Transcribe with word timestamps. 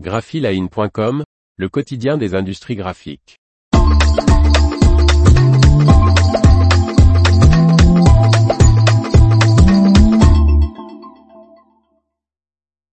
graphiline.com, 0.00 1.22
le 1.56 1.68
quotidien 1.68 2.18
des 2.18 2.34
industries 2.34 2.74
graphiques. 2.74 3.38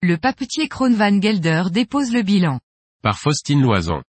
Le 0.01 0.15
papetier 0.15 0.69
Van 0.71 1.21
Gelder 1.21 1.63
dépose 1.69 2.13
le 2.13 2.21
bilan. 2.21 2.61
Par 3.01 3.17
Faustine 3.19 3.61
Loison. 3.61 4.01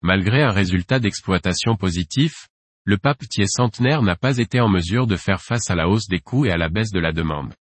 Malgré 0.00 0.42
un 0.42 0.52
résultat 0.52 1.00
d'exploitation 1.00 1.76
positif, 1.76 2.48
le 2.84 2.96
papetier 2.96 3.44
centenaire 3.46 4.00
n'a 4.00 4.16
pas 4.16 4.38
été 4.38 4.58
en 4.60 4.70
mesure 4.70 5.06
de 5.06 5.16
faire 5.16 5.42
face 5.42 5.70
à 5.70 5.74
la 5.74 5.86
hausse 5.86 6.06
des 6.08 6.20
coûts 6.20 6.46
et 6.46 6.50
à 6.50 6.56
la 6.56 6.70
baisse 6.70 6.92
de 6.92 7.00
la 7.00 7.12
demande. 7.12 7.52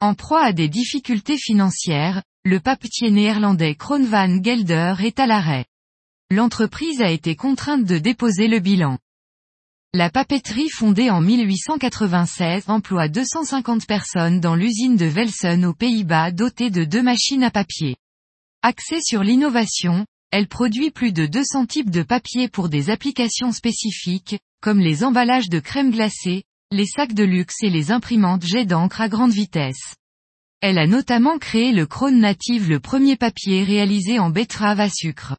En 0.00 0.14
proie 0.14 0.44
à 0.44 0.52
des 0.52 0.68
difficultés 0.68 1.38
financières, 1.38 2.22
le 2.44 2.58
papetier 2.58 3.12
néerlandais 3.12 3.76
Van 3.78 4.42
Gelder 4.42 4.94
est 5.00 5.20
à 5.20 5.26
l'arrêt. 5.26 5.64
L'entreprise 6.28 7.00
a 7.00 7.08
été 7.08 7.36
contrainte 7.36 7.84
de 7.84 7.98
déposer 7.98 8.48
le 8.48 8.58
bilan. 8.58 8.98
La 9.94 10.10
papeterie 10.10 10.68
fondée 10.68 11.08
en 11.08 11.20
1896 11.20 12.64
emploie 12.68 13.08
250 13.08 13.86
personnes 13.86 14.40
dans 14.40 14.56
l'usine 14.56 14.96
de 14.96 15.06
Velsen 15.06 15.64
aux 15.64 15.74
Pays-Bas 15.74 16.32
dotée 16.32 16.70
de 16.70 16.82
deux 16.82 17.02
machines 17.02 17.44
à 17.44 17.52
papier. 17.52 17.94
Axée 18.62 19.00
sur 19.00 19.22
l'innovation, 19.22 20.04
elle 20.32 20.48
produit 20.48 20.90
plus 20.90 21.12
de 21.12 21.26
200 21.26 21.66
types 21.66 21.90
de 21.90 22.02
papier 22.02 22.48
pour 22.48 22.68
des 22.68 22.90
applications 22.90 23.52
spécifiques, 23.52 24.40
comme 24.60 24.80
les 24.80 25.04
emballages 25.04 25.48
de 25.48 25.60
crème 25.60 25.92
glacée, 25.92 26.42
les 26.72 26.86
sacs 26.86 27.14
de 27.14 27.24
luxe 27.24 27.62
et 27.62 27.70
les 27.70 27.92
imprimantes 27.92 28.44
jet 28.44 28.64
d'encre 28.64 29.00
à 29.00 29.08
grande 29.08 29.32
vitesse. 29.32 29.94
Elle 30.62 30.78
a 30.78 30.86
notamment 30.86 31.38
créé 31.38 31.72
le 31.72 31.86
Krone 31.86 32.20
Native 32.20 32.70
le 32.70 32.78
premier 32.78 33.16
papier 33.16 33.64
réalisé 33.64 34.20
en 34.20 34.30
betterave 34.30 34.78
à 34.78 34.88
sucre. 34.88 35.36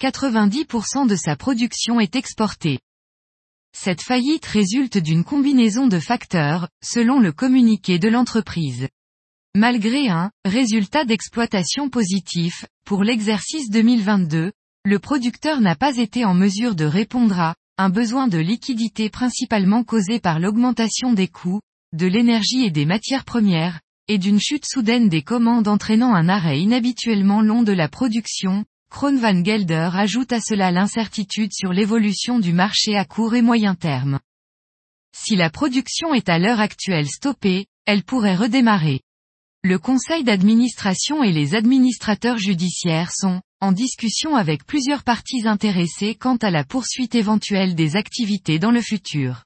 90% 0.00 1.06
de 1.06 1.14
sa 1.14 1.36
production 1.36 2.00
est 2.00 2.16
exportée. 2.16 2.78
Cette 3.76 4.00
faillite 4.00 4.46
résulte 4.46 4.96
d'une 4.96 5.24
combinaison 5.24 5.88
de 5.88 5.98
facteurs, 5.98 6.68
selon 6.82 7.20
le 7.20 7.32
communiqué 7.32 7.98
de 7.98 8.08
l'entreprise. 8.08 8.88
Malgré 9.54 10.08
un 10.08 10.30
résultat 10.46 11.04
d'exploitation 11.04 11.90
positif, 11.90 12.64
pour 12.86 13.04
l'exercice 13.04 13.68
2022, 13.68 14.52
le 14.86 14.98
producteur 14.98 15.60
n'a 15.60 15.76
pas 15.76 15.98
été 15.98 16.24
en 16.24 16.32
mesure 16.32 16.74
de 16.74 16.86
répondre 16.86 17.38
à 17.38 17.56
un 17.76 17.90
besoin 17.90 18.26
de 18.26 18.38
liquidité 18.38 19.10
principalement 19.10 19.84
causé 19.84 20.18
par 20.18 20.40
l'augmentation 20.40 21.12
des 21.12 21.28
coûts, 21.28 21.60
de 21.92 22.06
l'énergie 22.06 22.64
et 22.64 22.70
des 22.70 22.86
matières 22.86 23.26
premières, 23.26 23.80
et 24.08 24.18
d'une 24.18 24.40
chute 24.40 24.64
soudaine 24.66 25.08
des 25.08 25.22
commandes 25.22 25.68
entraînant 25.68 26.14
un 26.14 26.28
arrêt 26.28 26.60
inhabituellement 26.60 27.42
long 27.42 27.62
de 27.62 27.72
la 27.72 27.88
production, 27.88 28.64
Kroon 28.90 29.16
van 29.18 29.42
Gelder 29.42 29.90
ajoute 29.94 30.32
à 30.32 30.40
cela 30.40 30.70
l'incertitude 30.70 31.52
sur 31.52 31.72
l'évolution 31.72 32.38
du 32.38 32.52
marché 32.52 32.96
à 32.96 33.04
court 33.04 33.34
et 33.34 33.42
moyen 33.42 33.74
terme. 33.74 34.20
Si 35.16 35.34
la 35.34 35.50
production 35.50 36.14
est 36.14 36.28
à 36.28 36.38
l'heure 36.38 36.60
actuelle 36.60 37.08
stoppée, 37.08 37.66
elle 37.84 38.04
pourrait 38.04 38.36
redémarrer. 38.36 39.00
Le 39.62 39.78
conseil 39.78 40.22
d'administration 40.22 41.24
et 41.24 41.32
les 41.32 41.54
administrateurs 41.54 42.38
judiciaires 42.38 43.10
sont, 43.10 43.40
en 43.60 43.72
discussion 43.72 44.36
avec 44.36 44.64
plusieurs 44.64 45.02
parties 45.02 45.48
intéressées 45.48 46.14
quant 46.14 46.36
à 46.36 46.50
la 46.50 46.62
poursuite 46.62 47.14
éventuelle 47.14 47.74
des 47.74 47.96
activités 47.96 48.58
dans 48.58 48.70
le 48.70 48.82
futur. 48.82 49.45